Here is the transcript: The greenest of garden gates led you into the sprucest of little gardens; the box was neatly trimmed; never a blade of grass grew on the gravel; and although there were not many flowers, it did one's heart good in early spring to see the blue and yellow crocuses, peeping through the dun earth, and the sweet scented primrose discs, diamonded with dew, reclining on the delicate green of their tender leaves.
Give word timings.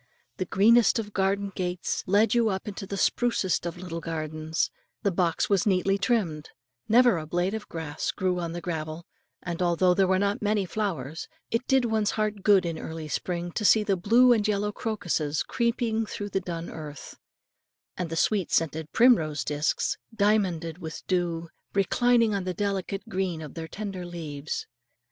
The 0.37 0.45
greenest 0.45 0.97
of 0.97 1.13
garden 1.13 1.51
gates 1.55 2.03
led 2.07 2.33
you 2.33 2.49
into 2.49 2.87
the 2.87 2.97
sprucest 2.97 3.67
of 3.67 3.77
little 3.77 3.99
gardens; 3.99 4.71
the 5.03 5.11
box 5.11 5.47
was 5.47 5.67
neatly 5.67 5.99
trimmed; 5.99 6.49
never 6.89 7.19
a 7.19 7.27
blade 7.27 7.53
of 7.53 7.69
grass 7.69 8.09
grew 8.09 8.39
on 8.39 8.51
the 8.53 8.61
gravel; 8.61 9.05
and 9.43 9.61
although 9.61 9.93
there 9.93 10.07
were 10.07 10.17
not 10.17 10.41
many 10.41 10.65
flowers, 10.65 11.27
it 11.51 11.67
did 11.67 11.85
one's 11.85 12.09
heart 12.17 12.41
good 12.41 12.65
in 12.65 12.79
early 12.79 13.07
spring 13.07 13.51
to 13.51 13.63
see 13.63 13.83
the 13.83 13.95
blue 13.95 14.33
and 14.33 14.47
yellow 14.47 14.71
crocuses, 14.71 15.43
peeping 15.55 16.07
through 16.07 16.29
the 16.29 16.41
dun 16.41 16.67
earth, 16.67 17.19
and 17.95 18.09
the 18.09 18.15
sweet 18.15 18.51
scented 18.51 18.91
primrose 18.91 19.43
discs, 19.43 19.99
diamonded 20.15 20.79
with 20.79 21.05
dew, 21.05 21.47
reclining 21.75 22.33
on 22.33 22.43
the 22.43 22.55
delicate 22.55 23.07
green 23.07 23.39
of 23.39 23.53
their 23.53 23.67
tender 23.67 24.03
leaves. 24.03 24.65